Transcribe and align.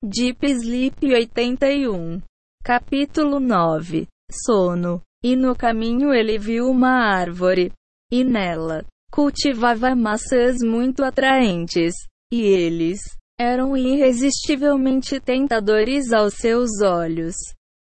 Deep 0.00 0.46
Sleep 0.46 1.12
81. 1.12 2.22
Capítulo 2.62 3.40
9. 3.40 4.06
Sono. 4.30 5.02
E 5.24 5.34
no 5.34 5.56
caminho 5.56 6.14
ele 6.14 6.38
viu 6.38 6.70
uma 6.70 7.02
árvore. 7.18 7.72
E 8.08 8.22
nela 8.22 8.84
cultivava 9.10 9.96
maçãs 9.96 10.58
muito 10.62 11.02
atraentes. 11.02 11.94
E 12.32 12.42
eles 12.42 13.00
eram 13.40 13.76
irresistivelmente 13.76 15.18
tentadores 15.18 16.12
aos 16.12 16.34
seus 16.34 16.80
olhos. 16.80 17.34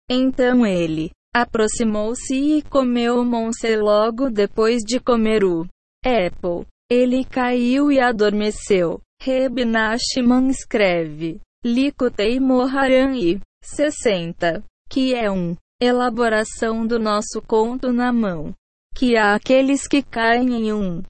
Então 0.09 0.65
ele 0.65 1.11
aproximou-se 1.35 2.33
e 2.33 2.62
comeu 2.62 3.19
o 3.19 3.25
monce 3.25 3.77
logo 3.77 4.31
depois 4.31 4.83
de 4.87 5.01
comer 5.01 5.43
o 5.43 5.67
apple. 6.05 6.65
Ele 6.89 7.25
caiu 7.25 7.91
e 7.91 7.99
adormeceu. 7.99 9.01
Reb 9.21 9.65
Nachman 9.65 10.49
escreve. 10.49 11.41
Likutei 11.67 12.39
Moharan 12.39 13.17
e 13.17 13.41
60, 13.62 14.63
que 14.86 15.14
é 15.14 15.31
um 15.31 15.57
elaboração 15.81 16.87
do 16.87 16.99
nosso 16.99 17.40
conto 17.40 17.90
na 17.90 18.13
mão, 18.13 18.54
que 18.95 19.17
há 19.17 19.35
aqueles 19.35 19.89
que 19.89 20.03
caem 20.03 20.67
em 20.67 20.73
um 20.75 21.03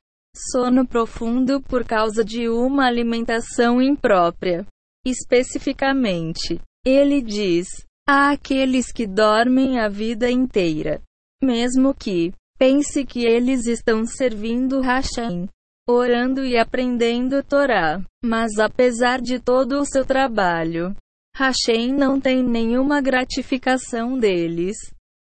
sono 0.53 0.87
profundo 0.87 1.61
por 1.61 1.85
causa 1.85 2.25
de 2.25 2.49
uma 2.49 2.87
alimentação 2.87 3.83
imprópria. 3.83 4.65
Especificamente, 5.05 6.61
ele 6.87 7.21
diz: 7.21 7.67
há 8.09 8.31
aqueles 8.31 8.93
que 8.93 9.09
dormem 9.09 9.81
a 9.81 9.89
vida 9.89 10.31
inteira, 10.31 11.03
mesmo 11.43 11.93
que 11.93 12.33
pense 12.57 13.05
que 13.05 13.27
eles 13.27 13.67
estão 13.67 14.07
servindo 14.07 14.81
Hashem 14.81 15.49
orando 15.89 16.45
e 16.45 16.57
aprendendo 16.57 17.43
Torá. 17.43 18.03
Mas 18.25 18.59
apesar 18.59 19.21
de 19.21 19.39
todo 19.39 19.79
o 19.79 19.85
seu 19.85 20.05
trabalho, 20.05 20.95
Hashem 21.37 21.93
não 21.93 22.21
tem 22.21 22.43
nenhuma 22.43 23.01
gratificação 23.01 24.19
deles, 24.19 24.77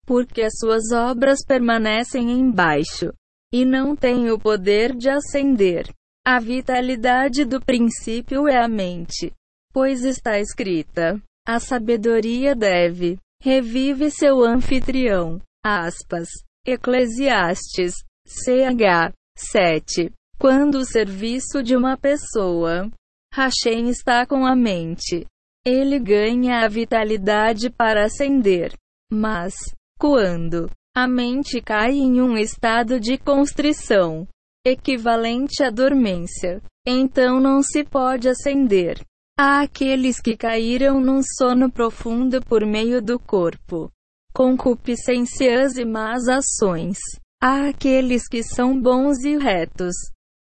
porque 0.06 0.42
as 0.42 0.52
suas 0.58 0.92
obras 0.92 1.38
permanecem 1.46 2.30
embaixo 2.30 3.12
e 3.52 3.64
não 3.64 3.94
tem 3.94 4.30
o 4.30 4.38
poder 4.38 4.94
de 4.94 5.08
ascender. 5.08 5.88
A 6.26 6.38
vitalidade 6.38 7.44
do 7.44 7.60
princípio 7.60 8.46
é 8.46 8.62
a 8.62 8.68
mente, 8.68 9.32
pois 9.72 10.04
está 10.04 10.38
escrita: 10.38 11.20
a 11.46 11.58
sabedoria 11.58 12.54
deve 12.54 13.18
revive 13.42 14.10
seu 14.10 14.44
anfitrião. 14.44 15.40
Aspas. 15.64 16.28
Eclesiastes, 16.66 17.94
CH 18.26 19.14
7. 19.36 20.12
Quando 20.40 20.76
o 20.76 20.86
serviço 20.86 21.62
de 21.62 21.76
uma 21.76 21.98
pessoa, 21.98 22.90
Hashem 23.34 23.90
está 23.90 24.24
com 24.24 24.46
a 24.46 24.56
mente, 24.56 25.26
ele 25.66 25.98
ganha 25.98 26.64
a 26.64 26.68
vitalidade 26.68 27.68
para 27.68 28.06
ascender. 28.06 28.72
Mas, 29.12 29.52
quando 29.98 30.70
a 30.96 31.06
mente 31.06 31.60
cai 31.60 31.90
em 31.90 32.22
um 32.22 32.38
estado 32.38 32.98
de 32.98 33.18
constrição, 33.18 34.26
equivalente 34.64 35.62
à 35.62 35.68
dormência, 35.68 36.62
então 36.86 37.38
não 37.38 37.62
se 37.62 37.84
pode 37.84 38.26
ascender. 38.26 38.98
Há 39.38 39.60
aqueles 39.60 40.22
que 40.22 40.38
caíram 40.38 41.02
num 41.02 41.20
sono 41.22 41.70
profundo 41.70 42.40
por 42.46 42.64
meio 42.64 43.02
do 43.02 43.18
corpo, 43.18 43.90
concupiscências 44.32 45.76
e 45.76 45.84
más 45.84 46.28
ações. 46.28 46.96
Há 47.42 47.68
aqueles 47.68 48.26
que 48.26 48.42
são 48.42 48.80
bons 48.80 49.22
e 49.22 49.36
retos, 49.36 49.94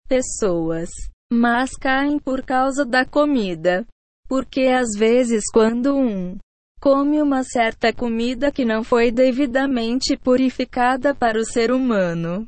pessoas, 0.07 0.89
mas 1.31 1.71
caem 1.71 2.17
por 2.17 2.41
causa 2.43 2.85
da 2.85 3.05
comida. 3.05 3.85
Porque 4.27 4.63
às 4.63 4.97
vezes, 4.97 5.43
quando 5.53 5.95
um 5.95 6.37
come 6.79 7.21
uma 7.21 7.43
certa 7.43 7.91
comida 7.93 8.51
que 8.51 8.63
não 8.63 8.83
foi 8.83 9.11
devidamente 9.11 10.15
purificada 10.15 11.13
para 11.13 11.39
o 11.39 11.45
ser 11.45 11.71
humano, 11.71 12.47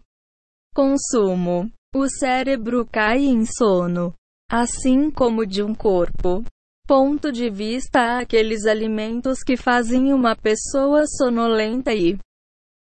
consumo, 0.74 1.72
o 1.96 2.08
cérebro 2.08 2.86
cai 2.86 3.26
em 3.26 3.46
sono, 3.46 4.14
assim 4.50 5.10
como 5.10 5.46
de 5.46 5.64
um 5.64 5.74
corpo. 5.74 6.44
Ponto 6.88 7.32
de 7.32 7.50
vista 7.50 8.18
aqueles 8.20 8.66
alimentos 8.66 9.44
que 9.44 9.56
fazem 9.56 10.12
uma 10.12 10.36
pessoa 10.36 11.06
sonolenta 11.06 11.94
e 11.94 12.18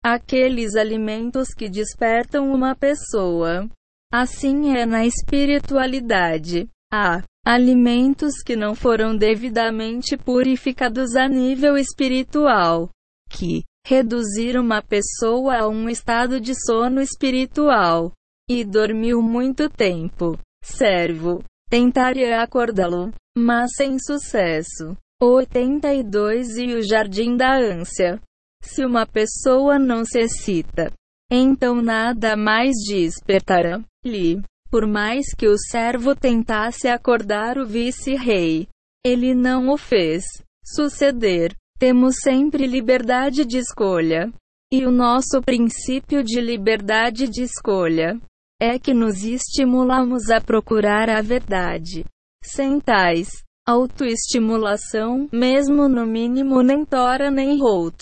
aqueles 0.02 0.74
alimentos 0.74 1.54
que 1.54 1.68
despertam 1.68 2.52
uma 2.52 2.74
pessoa. 2.74 3.68
Assim 4.12 4.76
é 4.76 4.84
na 4.84 5.06
espiritualidade. 5.06 6.68
Há 6.92 7.22
alimentos 7.46 8.42
que 8.44 8.54
não 8.54 8.74
foram 8.74 9.16
devidamente 9.16 10.18
purificados 10.18 11.16
a 11.16 11.26
nível 11.26 11.78
espiritual, 11.78 12.90
que 13.30 13.64
reduziram 13.86 14.62
uma 14.62 14.82
pessoa 14.82 15.60
a 15.60 15.66
um 15.66 15.88
estado 15.88 16.38
de 16.38 16.52
sono 16.54 17.00
espiritual 17.00 18.12
e 18.50 18.62
dormiu 18.64 19.22
muito 19.22 19.70
tempo. 19.70 20.38
Servo 20.62 21.42
tentaria 21.70 22.42
acordá-lo, 22.42 23.10
mas 23.34 23.70
sem 23.74 23.96
sucesso. 23.98 24.94
82 25.22 26.58
E 26.58 26.74
o 26.74 26.82
jardim 26.82 27.34
da 27.34 27.56
ânsia. 27.56 28.20
Se 28.62 28.84
uma 28.84 29.06
pessoa 29.06 29.78
não 29.78 30.04
se 30.04 30.20
excita, 30.20 30.92
então 31.30 31.80
nada 31.80 32.36
mais 32.36 32.74
despertará 32.86 33.82
lhe. 34.04 34.42
Por 34.70 34.86
mais 34.86 35.34
que 35.36 35.46
o 35.46 35.58
servo 35.58 36.14
tentasse 36.14 36.88
acordar 36.88 37.58
o 37.58 37.66
vice-rei, 37.66 38.66
ele 39.04 39.34
não 39.34 39.68
o 39.68 39.76
fez 39.76 40.24
suceder. 40.64 41.54
Temos 41.78 42.16
sempre 42.22 42.66
liberdade 42.66 43.44
de 43.44 43.58
escolha. 43.58 44.32
E 44.72 44.86
o 44.86 44.90
nosso 44.90 45.42
princípio 45.42 46.22
de 46.22 46.40
liberdade 46.40 47.28
de 47.28 47.42
escolha 47.42 48.18
é 48.60 48.78
que 48.78 48.94
nos 48.94 49.24
estimulamos 49.24 50.30
a 50.30 50.40
procurar 50.40 51.10
a 51.10 51.20
verdade. 51.20 52.04
Sem 52.42 52.80
tais 52.80 53.28
autoestimulação, 53.66 55.28
mesmo 55.32 55.88
no 55.88 56.06
mínimo 56.06 56.62
nem 56.62 56.84
Tora 56.84 57.30
nem 57.30 57.60
Holt. 57.60 58.00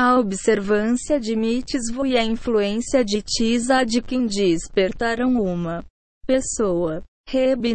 A 0.00 0.16
observância 0.16 1.18
de 1.18 1.34
mitzvah 1.34 2.06
e 2.06 2.16
a 2.16 2.22
influência 2.22 3.04
de 3.04 3.20
quem 4.00 4.26
despertaram 4.26 5.32
uma 5.42 5.84
pessoa. 6.24 7.02
Reb 7.28 7.74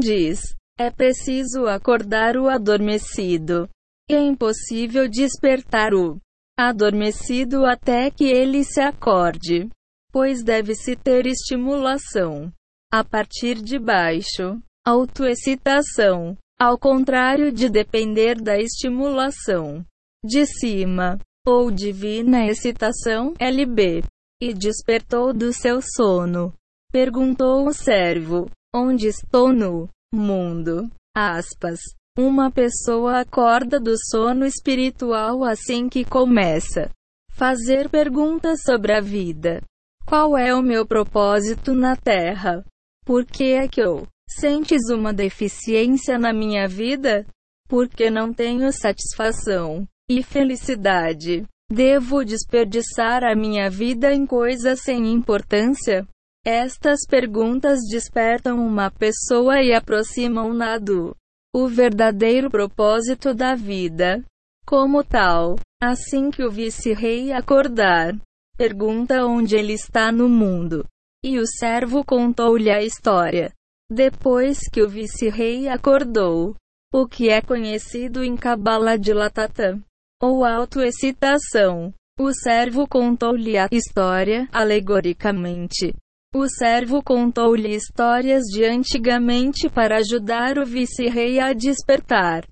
diz: 0.00 0.54
é 0.78 0.92
preciso 0.92 1.66
acordar 1.66 2.36
o 2.36 2.48
adormecido. 2.48 3.68
É 4.08 4.16
impossível 4.16 5.08
despertar 5.08 5.92
o 5.92 6.20
adormecido 6.56 7.66
até 7.66 8.12
que 8.12 8.26
ele 8.26 8.62
se 8.62 8.80
acorde, 8.80 9.68
pois 10.12 10.44
deve-se 10.44 10.94
ter 10.94 11.26
estimulação. 11.26 12.52
A 12.92 13.02
partir 13.02 13.60
de 13.60 13.76
baixo, 13.76 14.62
autoexcitação, 14.86 16.38
ao 16.56 16.78
contrário 16.78 17.50
de 17.50 17.68
depender 17.68 18.40
da 18.40 18.56
estimulação 18.56 19.84
de 20.24 20.46
cima, 20.46 21.18
ou 21.46 21.70
divina 21.70 22.46
excitação, 22.46 23.34
LB, 23.38 24.02
e 24.40 24.54
despertou 24.54 25.32
do 25.32 25.52
seu 25.52 25.80
sono. 25.82 26.54
Perguntou 26.90 27.66
o 27.68 27.72
servo: 27.72 28.50
Onde 28.74 29.08
estou 29.08 29.52
no 29.52 29.88
mundo? 30.12 30.90
Aspas. 31.14 31.80
Uma 32.16 32.50
pessoa 32.50 33.20
acorda 33.20 33.80
do 33.80 33.94
sono 34.10 34.46
espiritual 34.46 35.42
assim 35.42 35.88
que 35.88 36.04
começa 36.04 36.90
fazer 37.34 37.90
perguntas 37.90 38.62
sobre 38.62 38.92
a 38.92 39.00
vida. 39.00 39.60
Qual 40.06 40.38
é 40.38 40.54
o 40.54 40.62
meu 40.62 40.86
propósito 40.86 41.74
na 41.74 41.96
Terra? 41.96 42.64
Por 43.04 43.26
que 43.26 43.52
é 43.52 43.66
que 43.66 43.82
eu 43.82 44.06
sentes 44.28 44.88
uma 44.90 45.12
deficiência 45.12 46.16
na 46.18 46.32
minha 46.32 46.68
vida? 46.68 47.26
Porque 47.68 48.10
não 48.10 48.32
tenho 48.32 48.72
satisfação 48.72 49.86
e 50.08 50.22
felicidade. 50.22 51.44
Devo 51.70 52.24
desperdiçar 52.24 53.24
a 53.24 53.34
minha 53.34 53.70
vida 53.70 54.12
em 54.12 54.26
coisas 54.26 54.80
sem 54.80 55.12
importância? 55.12 56.06
Estas 56.44 57.06
perguntas 57.08 57.80
despertam 57.90 58.58
uma 58.58 58.90
pessoa 58.90 59.62
e 59.62 59.72
aproximam-na 59.72 60.78
do 60.78 61.16
o 61.54 61.68
verdadeiro 61.68 62.50
propósito 62.50 63.32
da 63.32 63.54
vida. 63.54 64.22
Como 64.66 65.02
tal, 65.02 65.56
assim 65.82 66.30
que 66.30 66.44
o 66.44 66.50
vice-rei 66.50 67.32
acordar, 67.32 68.14
pergunta 68.58 69.24
onde 69.24 69.56
ele 69.56 69.72
está 69.72 70.12
no 70.12 70.28
mundo. 70.28 70.84
E 71.24 71.38
o 71.38 71.46
servo 71.46 72.04
contou-lhe 72.04 72.70
a 72.70 72.82
história. 72.82 73.50
Depois 73.90 74.68
que 74.70 74.82
o 74.82 74.88
vice-rei 74.88 75.68
acordou, 75.68 76.54
o 76.92 77.06
que 77.06 77.30
é 77.30 77.40
conhecido 77.40 78.22
em 78.22 78.36
Kabbalah 78.36 78.96
de 78.96 79.12
Latatã, 79.12 79.80
ou 80.24 80.42
autoexcitação. 80.42 81.92
O 82.18 82.32
servo 82.32 82.88
contou-lhe 82.88 83.58
a 83.58 83.68
história, 83.70 84.48
alegoricamente. 84.50 85.92
O 86.34 86.48
servo 86.48 87.02
contou-lhe 87.02 87.74
histórias 87.74 88.44
de 88.44 88.64
antigamente 88.64 89.68
para 89.68 89.98
ajudar 89.98 90.58
o 90.58 90.64
vice-rei 90.64 91.38
a 91.38 91.52
despertar. 91.52 92.46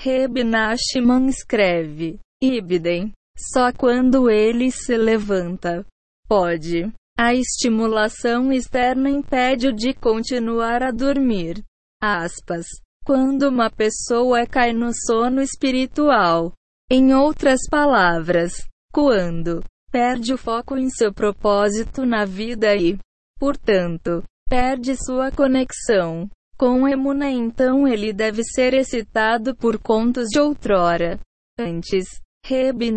Reb 0.00 0.42
Nachman 0.42 1.28
escreve. 1.28 2.18
Ibden. 2.42 3.12
Só 3.36 3.72
quando 3.72 4.30
ele 4.30 4.70
se 4.70 4.96
levanta. 4.96 5.84
Pode. 6.26 6.92
A 7.18 7.34
estimulação 7.34 8.52
externa 8.52 9.10
impede-o 9.10 9.72
de 9.72 9.92
continuar 9.92 10.82
a 10.82 10.90
dormir. 10.90 11.62
Aspas. 12.02 12.66
Quando 13.04 13.48
uma 13.48 13.70
pessoa 13.70 14.46
cai 14.46 14.72
no 14.72 14.90
sono 15.06 15.42
espiritual. 15.42 16.52
Em 16.90 17.14
outras 17.14 17.60
palavras, 17.70 18.52
quando 18.92 19.64
perde 19.90 20.34
o 20.34 20.38
foco 20.38 20.76
em 20.76 20.90
seu 20.90 21.14
propósito 21.14 22.04
na 22.04 22.26
vida 22.26 22.76
e, 22.76 22.98
portanto, 23.38 24.22
perde 24.48 24.94
sua 24.94 25.32
conexão 25.32 26.28
com 26.58 26.86
Emuna, 26.86 27.30
então 27.30 27.88
ele 27.88 28.12
deve 28.12 28.44
ser 28.44 28.74
excitado 28.74 29.56
por 29.56 29.78
contos 29.78 30.28
de 30.28 30.38
outrora. 30.38 31.18
Antes, 31.58 32.04
Reb 32.44 32.92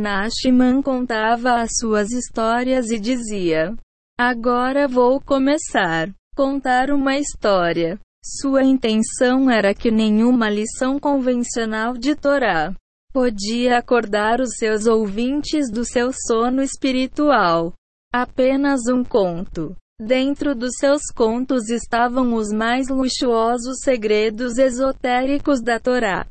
contava 0.83 1.62
as 1.62 1.69
suas 1.80 2.12
histórias 2.12 2.92
e 2.92 3.00
dizia: 3.00 3.74
Agora 4.19 4.88
vou 4.88 5.22
começar. 5.22 6.10
Contar 6.36 6.92
uma 6.92 7.18
história. 7.18 7.98
Sua 8.42 8.63
intenção 8.63 9.50
era 9.50 9.74
que 9.74 9.90
nenhuma 9.90 10.50
lição 10.50 11.00
convencional 11.00 11.94
de 11.94 12.13
Torá 12.16 12.75
podia 13.18 13.80
acordar 13.80 14.40
os 14.40 14.58
seus 14.60 14.86
ouvintes 14.86 15.72
do 15.72 15.84
seu 15.84 16.12
sono 16.14 16.62
espiritual. 16.62 17.74
Apenas 18.14 18.81
um 18.88 19.04
conto. 19.04 19.75
Dentro 20.00 20.54
dos 20.54 20.74
seus 20.78 21.02
contos 21.16 21.68
estavam 21.68 22.36
os 22.36 22.52
mais 22.52 22.90
luxuosos 22.90 23.80
segredos 23.81 24.60
esotéricos 24.60 25.64
da 25.64 25.80
Torá. 25.80 26.28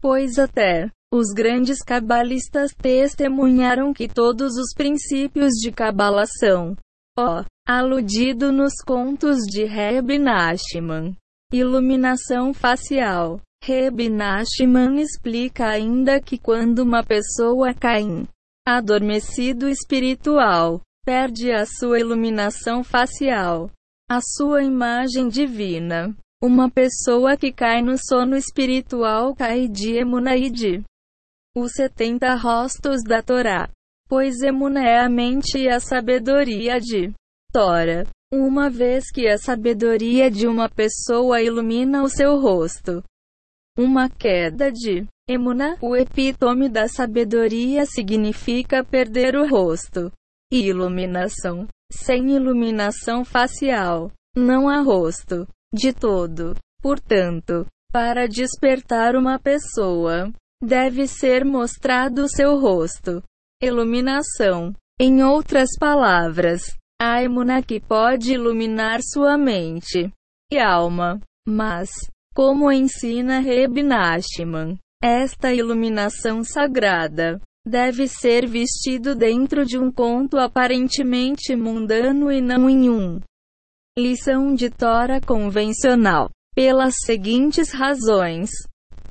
Pois 0.00 0.38
até 0.38 0.90
os 1.12 1.34
grandes 1.34 1.82
cabalistas 1.82 2.72
testemunharam 2.72 3.92
que 3.92 4.08
todos 4.08 4.56
os 4.56 4.72
princípios 4.74 5.52
de 5.52 5.70
Cabala 5.70 6.24
são 6.40 6.74
Ó, 7.18 7.44
aludido 7.68 8.50
nos 8.50 8.72
contos 8.76 9.40
de 9.40 9.66
Reb 9.66 10.18
Nachman. 10.18 11.14
Iluminação 11.52 12.54
facial. 12.54 13.38
Reb 13.66 14.08
Nachman 14.08 15.00
explica 15.00 15.66
ainda 15.66 16.20
que 16.20 16.38
quando 16.38 16.78
uma 16.78 17.02
pessoa 17.02 17.74
cai 17.74 18.02
em 18.02 18.28
adormecido 18.64 19.68
espiritual, 19.68 20.80
perde 21.04 21.50
a 21.50 21.66
sua 21.66 21.98
iluminação 21.98 22.84
facial, 22.84 23.70
a 24.08 24.20
sua 24.20 24.62
imagem 24.62 25.28
divina. 25.28 26.14
Uma 26.40 26.70
pessoa 26.70 27.36
que 27.36 27.50
cai 27.50 27.82
no 27.82 27.96
sono 27.98 28.36
espiritual 28.36 29.34
cai 29.34 29.66
de 29.66 29.96
Emunaide. 29.96 30.84
Os 31.56 31.72
70 31.72 32.34
rostos 32.36 33.02
da 33.02 33.20
Torá 33.20 33.68
pois 34.08 34.40
Emuna 34.40 34.86
é 34.86 35.00
a 35.00 35.08
mente 35.08 35.58
e 35.58 35.68
a 35.68 35.80
sabedoria 35.80 36.80
de 36.80 37.12
Tora. 37.52 38.06
Uma 38.32 38.68
vez 38.70 39.10
que 39.12 39.28
a 39.28 39.38
sabedoria 39.38 40.30
de 40.30 40.46
uma 40.46 40.68
pessoa 40.68 41.40
ilumina 41.40 42.02
o 42.02 42.08
seu 42.08 42.40
rosto. 42.40 43.02
Uma 43.76 44.08
queda 44.08 44.72
de 44.72 45.06
Emuna, 45.28 45.76
o 45.82 45.96
epítome 45.96 46.68
da 46.68 46.86
sabedoria 46.86 47.84
significa 47.84 48.84
perder 48.84 49.34
o 49.34 49.48
rosto. 49.48 50.12
Iluminação. 50.52 51.66
Sem 51.92 52.30
iluminação 52.36 53.24
facial, 53.24 54.12
não 54.36 54.68
há 54.68 54.80
rosto. 54.80 55.46
De 55.74 55.92
todo. 55.92 56.54
Portanto, 56.80 57.66
para 57.92 58.28
despertar 58.28 59.16
uma 59.16 59.36
pessoa, 59.38 60.32
deve 60.62 61.08
ser 61.08 61.44
mostrado 61.44 62.28
seu 62.28 62.58
rosto. 62.60 63.20
Iluminação. 63.60 64.72
Em 65.00 65.24
outras 65.24 65.70
palavras, 65.78 66.62
a 67.02 67.20
emuna 67.20 67.62
que 67.62 67.80
pode 67.80 68.32
iluminar 68.32 69.00
sua 69.02 69.36
mente 69.36 70.10
e 70.52 70.58
alma. 70.58 71.20
Mas, 71.46 71.90
como 72.36 72.70
ensina 72.70 73.40
Reb 73.40 73.82
Nachman, 73.82 74.76
esta 75.02 75.54
iluminação 75.54 76.44
sagrada 76.44 77.40
deve 77.66 78.06
ser 78.06 78.46
vestido 78.46 79.14
dentro 79.14 79.64
de 79.64 79.78
um 79.78 79.90
conto 79.90 80.36
aparentemente 80.36 81.56
mundano 81.56 82.30
e 82.30 82.42
não 82.42 82.68
em 82.68 82.90
um 82.90 83.18
lição 83.98 84.54
de 84.54 84.68
Tora 84.68 85.18
convencional, 85.18 86.28
pelas 86.54 86.96
seguintes 87.06 87.72
razões: 87.72 88.50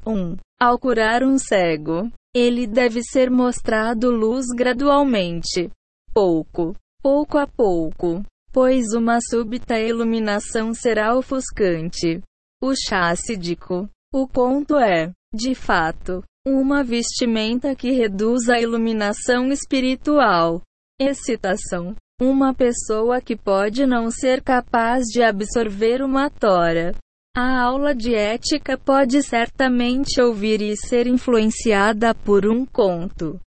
1. 0.05 0.11
Um, 0.11 0.35
ao 0.61 0.77
curar 0.77 1.23
um 1.23 1.39
cego, 1.39 2.07
ele 2.31 2.67
deve 2.67 3.01
ser 3.01 3.31
mostrado 3.31 4.11
luz 4.11 4.45
gradualmente, 4.55 5.71
pouco, 6.13 6.75
pouco 7.01 7.39
a 7.39 7.47
pouco, 7.47 8.21
pois 8.53 8.93
uma 8.93 9.17
súbita 9.19 9.79
iluminação 9.79 10.75
será 10.75 11.17
ofuscante. 11.17 12.21
O 12.67 12.73
chássidico. 12.75 13.87
O 14.11 14.27
conto 14.27 14.75
é, 14.75 15.11
de 15.31 15.53
fato, 15.53 16.23
uma 16.43 16.83
vestimenta 16.83 17.75
que 17.75 17.91
reduz 17.91 18.49
a 18.49 18.59
iluminação 18.59 19.51
espiritual. 19.51 20.63
Excitação. 20.99 21.95
Uma 22.19 22.55
pessoa 22.55 23.21
que 23.21 23.35
pode 23.35 23.85
não 23.85 24.09
ser 24.09 24.41
capaz 24.41 25.03
de 25.03 25.21
absorver 25.21 26.01
uma 26.01 26.27
tora, 26.27 26.95
a 27.37 27.61
aula 27.61 27.93
de 27.93 28.15
ética 28.15 28.75
pode 28.79 29.21
certamente 29.21 30.19
ouvir 30.19 30.59
e 30.59 30.75
ser 30.75 31.05
influenciada 31.05 32.15
por 32.15 32.47
um 32.47 32.65
conto. 32.65 33.39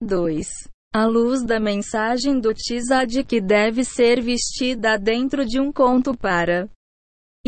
2. 0.00 0.46
A 0.94 1.06
luz 1.06 1.44
da 1.44 1.58
mensagem 1.58 2.38
do 2.38 2.54
Tizad 2.54 3.24
que 3.24 3.40
deve 3.40 3.84
ser 3.84 4.22
vestida 4.22 4.96
dentro 4.96 5.44
de 5.44 5.58
um 5.58 5.72
conto 5.72 6.16
para 6.16 6.68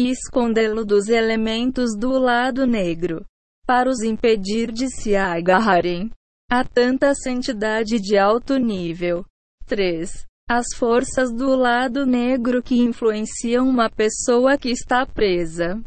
escondê-lo 0.04 0.84
dos 0.84 1.08
elementos 1.08 1.96
do 1.98 2.18
lado 2.18 2.66
negro, 2.66 3.24
para 3.66 3.88
os 3.88 4.02
impedir 4.02 4.70
de 4.70 4.88
se 4.88 5.16
agarrarem 5.16 6.10
a 6.50 6.64
tanta 6.64 7.14
santidade 7.14 7.98
de 8.00 8.16
alto 8.16 8.56
nível. 8.56 9.24
3 9.66 10.26
as 10.48 10.66
forças 10.76 11.32
do 11.32 11.56
lado 11.56 12.06
negro 12.06 12.62
que 12.62 12.76
influenciam 12.76 13.68
uma 13.68 13.90
pessoa 13.90 14.56
que 14.56 14.70
está 14.70 15.04
presa. 15.04 15.82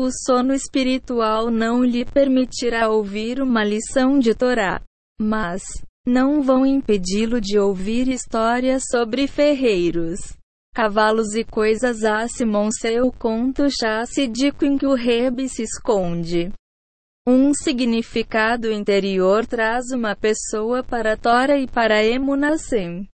O 0.00 0.08
sono 0.10 0.54
espiritual 0.54 1.50
não 1.50 1.84
lhe 1.84 2.02
permitirá 2.02 2.88
ouvir 2.88 3.42
uma 3.42 3.62
lição 3.62 4.18
de 4.18 4.34
Torá, 4.34 4.82
mas 5.20 5.62
não 6.06 6.42
vão 6.42 6.64
impedi-lo 6.64 7.40
de 7.42 7.58
ouvir 7.58 8.08
histórias 8.08 8.84
sobre 8.90 9.26
ferreiros, 9.26 10.18
cavalos 10.74 11.34
e 11.34 11.44
coisas 11.44 12.02
a 12.02 12.26
Simon 12.26 12.68
seu 12.72 13.12
conto 13.12 13.68
chássidico 13.70 14.64
em 14.64 14.76
que 14.76 14.86
o 14.86 14.94
rebe 14.94 15.48
se 15.48 15.62
esconde. 15.62 16.52
Um 17.26 17.54
significado 17.54 18.70
interior 18.70 19.46
traz 19.46 19.92
uma 19.92 20.14
pessoa 20.16 20.82
para 20.82 21.16
Tora 21.16 21.56
e 21.56 21.66
para 21.66 22.04
Emunasem 22.04 23.08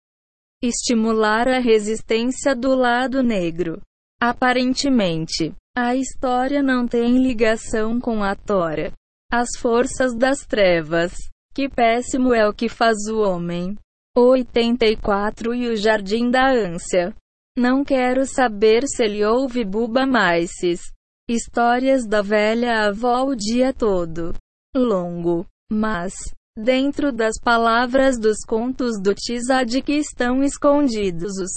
estimular 0.61 1.47
a 1.47 1.59
resistência 1.59 2.55
do 2.55 2.73
lado 2.73 3.21
negro. 3.21 3.81
Aparentemente, 4.19 5.53
a 5.77 5.95
história 5.95 6.63
não 6.63 6.87
tem 6.87 7.17
ligação 7.17 7.99
com 7.99 8.23
a 8.23 8.35
Tora. 8.35 8.91
As 9.31 9.49
forças 9.59 10.15
das 10.15 10.39
trevas. 10.45 11.13
Que 11.53 11.69
péssimo 11.69 12.33
é 12.33 12.47
o 12.47 12.53
que 12.53 12.69
faz 12.69 12.97
o 13.07 13.19
homem. 13.19 13.75
84 14.17 15.53
e 15.53 15.67
o 15.67 15.75
Jardim 15.75 16.31
da 16.31 16.49
Ânsia. 16.49 17.13
Não 17.57 17.83
quero 17.83 18.25
saber 18.25 18.83
se 18.87 19.03
ele 19.03 19.25
ouve 19.25 19.65
Buba 19.65 20.05
Maices. 20.05 20.81
Histórias 21.27 22.05
da 22.05 22.21
velha 22.21 22.87
avó 22.87 23.25
o 23.25 23.35
dia 23.35 23.73
todo. 23.73 24.33
Longo. 24.75 25.45
Mas, 25.71 26.13
Dentro 26.57 27.11
das 27.11 27.39
palavras 27.39 28.17
dos 28.19 28.39
contos 28.43 28.99
do 28.99 29.13
Tizad 29.13 29.79
que 29.83 29.93
estão 29.93 30.41
escondidos 30.41 31.33
os 31.37 31.51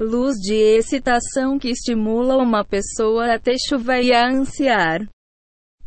luz 0.00 0.36
de 0.36 0.54
excitação 0.54 1.58
que 1.58 1.68
estimula 1.68 2.38
uma 2.38 2.64
pessoa 2.64 3.34
a 3.34 3.38
ter 3.38 3.56
chuva 3.58 4.00
e 4.00 4.10
a 4.10 4.26
ansiar 4.26 5.06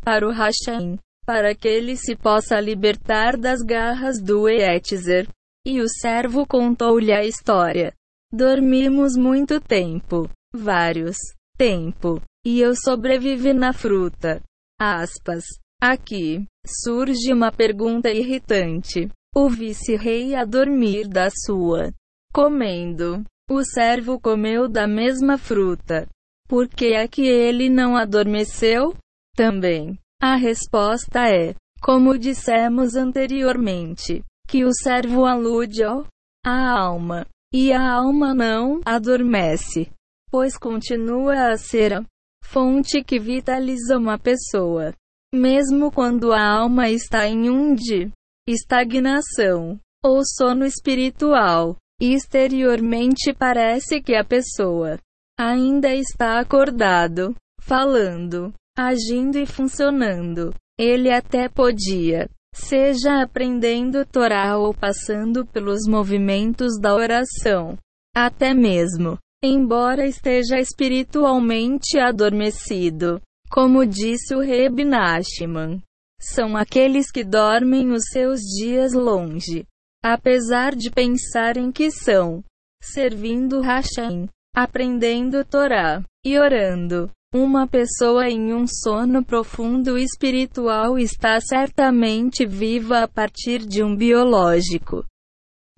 para 0.00 0.28
o 0.28 0.30
Hashem, 0.30 0.96
para 1.26 1.56
que 1.56 1.66
ele 1.66 1.96
se 1.96 2.14
possa 2.14 2.60
libertar 2.60 3.36
das 3.36 3.60
garras 3.62 4.22
do 4.22 4.48
Eetzer. 4.48 5.26
E 5.66 5.80
o 5.80 5.88
servo 5.88 6.46
contou-lhe 6.46 7.12
a 7.12 7.24
história. 7.24 7.92
Dormimos 8.32 9.14
muito 9.14 9.60
tempo, 9.60 10.26
vários 10.54 11.16
tempo, 11.58 12.20
e 12.46 12.60
eu 12.60 12.74
sobrevivi 12.74 13.52
na 13.52 13.72
fruta. 13.74 14.42
Aspas. 14.80 15.44
Aqui 15.80 16.46
surge 16.66 17.32
uma 17.32 17.52
pergunta 17.52 18.08
irritante. 18.10 19.10
O 19.34 19.48
vice-rei 19.48 20.34
a 20.34 20.44
dormir 20.44 21.08
da 21.08 21.28
sua 21.30 21.92
comendo. 22.32 23.22
O 23.50 23.62
servo 23.64 24.18
comeu 24.18 24.68
da 24.68 24.86
mesma 24.86 25.36
fruta. 25.36 26.08
Por 26.48 26.68
que 26.68 26.94
é 26.94 27.06
que 27.06 27.26
ele 27.26 27.68
não 27.68 27.96
adormeceu? 27.96 28.94
Também. 29.36 29.98
A 30.22 30.36
resposta 30.36 31.28
é, 31.28 31.54
como 31.82 32.16
dissemos 32.16 32.94
anteriormente, 32.94 34.22
que 34.46 34.64
o 34.64 34.72
servo 34.72 35.26
alude 35.26 35.82
ao 35.82 36.06
a 36.44 36.80
alma, 36.80 37.26
e 37.52 37.72
a 37.72 37.92
alma 37.92 38.34
não 38.34 38.80
adormece, 38.84 39.90
pois 40.30 40.56
continua 40.56 41.50
a 41.50 41.58
ser 41.58 41.92
a 41.92 42.04
fonte 42.42 43.04
que 43.04 43.18
vitaliza 43.18 43.98
uma 43.98 44.18
pessoa, 44.18 44.94
mesmo 45.34 45.92
quando 45.92 46.32
a 46.32 46.42
alma 46.42 46.88
está 46.88 47.26
em 47.26 47.50
um 47.50 47.74
de 47.74 48.10
estagnação 48.48 49.78
ou 50.02 50.22
sono 50.24 50.64
espiritual. 50.64 51.76
Exteriormente 52.00 53.32
parece 53.32 54.02
que 54.02 54.16
a 54.16 54.24
pessoa 54.24 54.98
ainda 55.38 55.94
está 55.94 56.40
acordado, 56.40 57.32
falando, 57.60 58.52
agindo 58.76 59.38
e 59.38 59.46
funcionando. 59.46 60.52
Ele 60.76 61.12
até 61.12 61.48
podia, 61.48 62.28
seja 62.54 63.22
aprendendo 63.22 64.04
Torá 64.04 64.56
ou 64.56 64.74
passando 64.74 65.46
pelos 65.46 65.86
movimentos 65.88 66.78
da 66.80 66.94
oração, 66.94 67.78
até 68.14 68.52
mesmo, 68.54 69.18
embora 69.42 70.06
esteja 70.06 70.58
espiritualmente 70.58 71.98
adormecido. 71.98 73.20
Como 73.50 73.84
disse 73.84 74.34
o 74.34 74.40
Reb 74.40 74.84
Nachman, 74.84 75.82
são 76.20 76.56
aqueles 76.56 77.10
que 77.10 77.24
dormem 77.24 77.90
os 77.90 78.04
seus 78.10 78.40
dias 78.40 78.92
longe, 78.92 79.66
apesar 80.02 80.74
de 80.74 80.90
pensarem 80.90 81.70
que 81.70 81.90
são 81.90 82.42
servindo 82.82 83.60
Hashem, 83.60 84.28
aprendendo 84.54 85.44
Torá 85.44 86.02
e 86.24 86.38
orando. 86.38 87.10
Uma 87.34 87.66
pessoa 87.66 88.28
em 88.28 88.52
um 88.52 88.66
sono 88.66 89.24
profundo 89.24 89.96
espiritual 89.96 90.98
está 90.98 91.40
certamente 91.40 92.44
viva 92.44 93.04
a 93.04 93.08
partir 93.08 93.60
de 93.60 93.82
um 93.82 93.96
biológico 93.96 95.02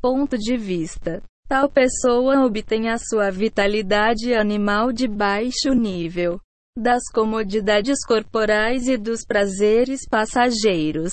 ponto 0.05 0.37
de 0.37 0.55
vista. 0.55 1.23
Tal 1.49 1.71
pessoa 1.71 2.45
obtém 2.45 2.91
a 2.91 2.99
sua 2.99 3.31
vitalidade 3.31 4.35
animal 4.35 4.93
de 4.93 5.09
baixo 5.09 5.73
nível, 5.73 6.39
das 6.77 7.05
comodidades 7.11 8.05
corporais 8.07 8.87
e 8.87 8.99
dos 8.99 9.25
prazeres 9.25 10.07
passageiros. 10.07 11.13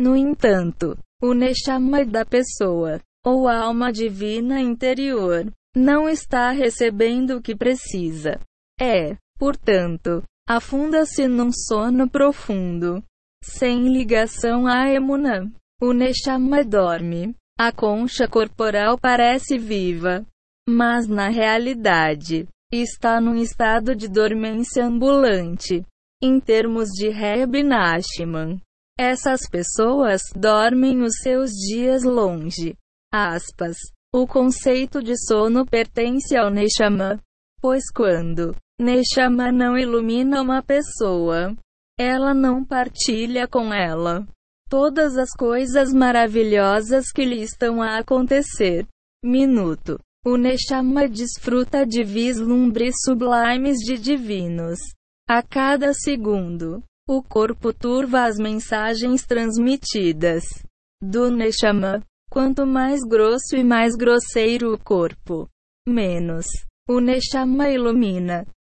No 0.00 0.16
entanto, 0.16 0.96
o 1.22 1.32
Neshama 1.32 2.04
da 2.04 2.24
pessoa, 2.24 3.00
ou 3.24 3.46
a 3.46 3.58
alma 3.58 3.92
divina 3.92 4.60
interior, 4.60 5.46
não 5.76 6.08
está 6.08 6.50
recebendo 6.50 7.36
o 7.36 7.42
que 7.42 7.54
precisa. 7.54 8.40
É, 8.80 9.16
portanto, 9.38 10.22
afunda-se 10.48 11.26
num 11.28 11.50
sono 11.52 12.08
profundo, 12.08 13.02
sem 13.42 13.88
ligação 13.88 14.66
à 14.66 14.88
emuna. 14.90 15.52
O 15.80 15.92
Neshama 15.92 16.64
dorme. 16.64 17.34
A 17.58 17.70
concha 17.70 18.26
corporal 18.26 18.98
parece 18.98 19.58
viva, 19.58 20.26
mas 20.68 21.06
na 21.06 21.28
realidade, 21.28 22.48
está 22.72 23.20
num 23.20 23.36
estado 23.36 23.94
de 23.94 24.08
dormência 24.08 24.84
ambulante. 24.84 25.84
Em 26.22 26.40
termos 26.40 26.88
de 26.88 27.10
Reb 27.10 27.54
essas 28.98 29.48
pessoas 29.48 30.22
dormem 30.34 31.02
os 31.02 31.16
seus 31.22 31.50
dias 31.50 32.02
longe. 32.02 32.76
Aspas. 33.12 33.76
O 34.12 34.26
conceito 34.26 35.02
de 35.02 35.16
sono 35.16 35.66
pertence 35.66 36.36
ao 36.36 36.50
Neshama, 36.50 37.20
pois 37.60 37.84
quando 37.92 38.56
Neshama 38.80 39.52
não 39.52 39.78
ilumina 39.78 40.42
uma 40.42 40.62
pessoa, 40.62 41.56
ela 41.98 42.34
não 42.34 42.64
partilha 42.64 43.46
com 43.46 43.72
ela 43.72 44.26
todas 44.68 45.16
as 45.16 45.30
coisas 45.30 45.92
maravilhosas 45.92 47.12
que 47.12 47.24
lhe 47.24 47.40
estão 47.40 47.80
a 47.80 47.98
acontecer. 47.98 48.84
Minuto. 49.24 50.00
O 50.26 50.36
Neshama 50.36 51.06
desfruta 51.06 51.86
de 51.86 52.02
vislumbres 52.02 52.94
sublimes 53.04 53.78
de 53.78 53.96
divinos. 53.96 54.80
A 55.28 55.42
cada 55.42 55.94
segundo, 55.94 56.82
o 57.08 57.22
corpo 57.22 57.72
turva 57.72 58.24
as 58.24 58.36
mensagens 58.36 59.24
transmitidas 59.24 60.42
do 61.00 61.30
Neshama. 61.30 62.02
Quanto 62.28 62.66
mais 62.66 63.00
grosso 63.06 63.54
e 63.54 63.62
mais 63.62 63.94
grosseiro 63.94 64.74
o 64.74 64.78
corpo, 64.78 65.48
menos 65.86 66.46
o 66.88 66.98
Neshama 67.00 67.70
ilumina. 67.70 68.44